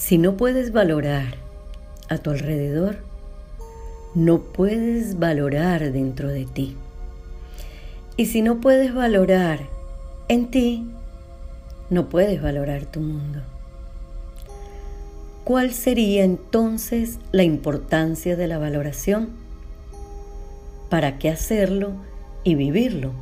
[0.00, 1.34] Si no puedes valorar
[2.08, 2.96] a tu alrededor,
[4.14, 6.74] no puedes valorar dentro de ti.
[8.16, 9.60] Y si no puedes valorar
[10.28, 10.90] en ti,
[11.90, 13.40] no puedes valorar tu mundo.
[15.44, 19.28] ¿Cuál sería entonces la importancia de la valoración?
[20.88, 21.92] ¿Para qué hacerlo
[22.42, 23.12] y vivirlo?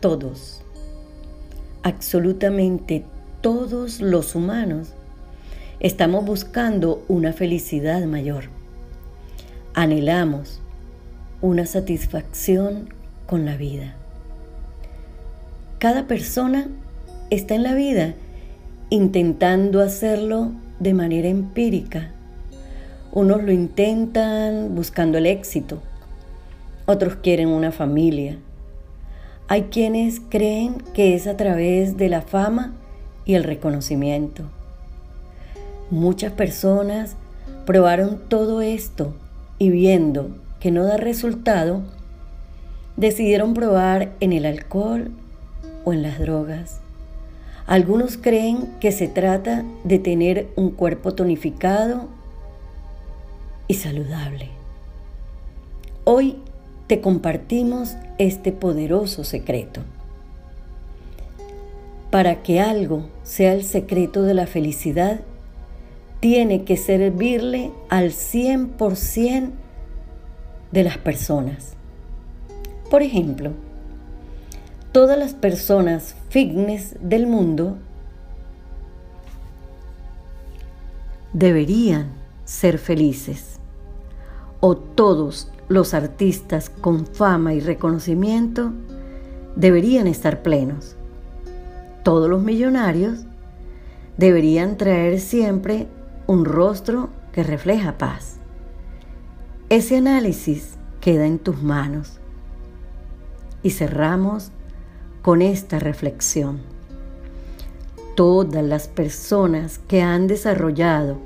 [0.00, 0.62] Todos,
[1.84, 3.04] absolutamente
[3.40, 4.94] todos los humanos,
[5.80, 8.44] estamos buscando una felicidad mayor.
[9.74, 10.60] Anhelamos
[11.40, 12.92] una satisfacción
[13.26, 13.94] con la vida.
[15.78, 16.66] Cada persona
[17.30, 18.14] está en la vida
[18.90, 22.10] intentando hacerlo de manera empírica.
[23.12, 25.80] Unos lo intentan buscando el éxito,
[26.86, 28.38] otros quieren una familia.
[29.46, 32.74] Hay quienes creen que es a través de la fama
[33.24, 34.44] y el reconocimiento.
[35.90, 37.16] Muchas personas
[37.64, 39.14] probaron todo esto
[39.58, 41.82] y viendo que no da resultado,
[42.96, 45.10] decidieron probar en el alcohol
[45.84, 46.80] o en las drogas.
[47.66, 52.08] Algunos creen que se trata de tener un cuerpo tonificado
[53.66, 54.48] y saludable.
[56.04, 56.36] Hoy
[56.86, 59.82] te compartimos este poderoso secreto.
[62.10, 65.20] Para que algo sea el secreto de la felicidad,
[66.20, 69.50] tiene que servirle al 100%
[70.72, 71.74] de las personas.
[72.90, 73.52] Por ejemplo,
[74.92, 77.76] todas las personas fitness del mundo
[81.32, 82.08] deberían
[82.44, 83.58] ser felices
[84.60, 88.72] o todos los artistas con fama y reconocimiento
[89.54, 90.96] deberían estar plenos.
[92.02, 93.20] Todos los millonarios
[94.16, 95.86] deberían traer siempre
[96.28, 98.36] un rostro que refleja paz.
[99.70, 102.18] Ese análisis queda en tus manos.
[103.62, 104.52] Y cerramos
[105.22, 106.60] con esta reflexión.
[108.14, 111.16] Todas las personas que han desarrollado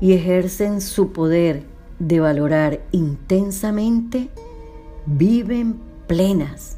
[0.00, 1.62] y ejercen su poder
[2.00, 4.30] de valorar intensamente
[5.06, 5.78] viven
[6.08, 6.76] plenas,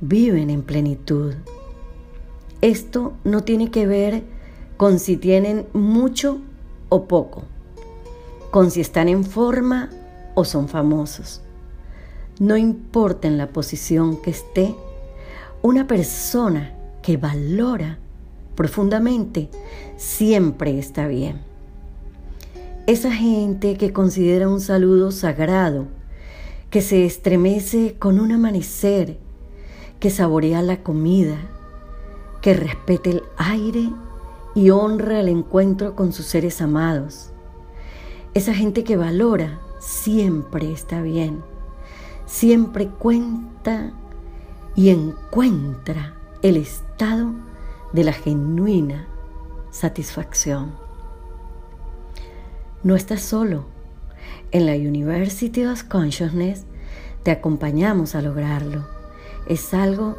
[0.00, 1.34] viven en plenitud.
[2.62, 4.24] Esto no tiene que ver
[4.76, 6.40] con si tienen mucho
[6.88, 7.42] o poco,
[8.50, 9.90] con si están en forma
[10.34, 11.42] o son famosos.
[12.38, 14.74] No importa en la posición que esté,
[15.62, 17.98] una persona que valora
[18.54, 19.50] profundamente
[19.96, 21.40] siempre está bien.
[22.86, 25.86] Esa gente que considera un saludo sagrado,
[26.70, 29.18] que se estremece con un amanecer,
[30.00, 31.36] que saborea la comida,
[32.40, 33.90] que respete el aire
[34.58, 37.30] y honra el encuentro con sus seres amados.
[38.34, 41.44] Esa gente que valora siempre está bien,
[42.26, 43.92] siempre cuenta
[44.74, 47.30] y encuentra el estado
[47.92, 49.06] de la genuina
[49.70, 50.72] satisfacción.
[52.82, 53.64] No estás solo.
[54.50, 56.64] En la University of Consciousness
[57.22, 58.88] te acompañamos a lograrlo.
[59.46, 60.16] Es algo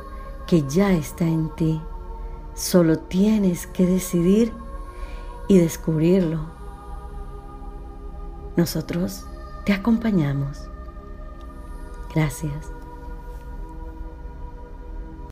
[0.48, 1.82] que ya está en ti.
[2.60, 4.52] Solo tienes que decidir
[5.48, 6.42] y descubrirlo.
[8.58, 9.26] Nosotros
[9.66, 10.70] te acompañamos.
[12.14, 12.70] Gracias.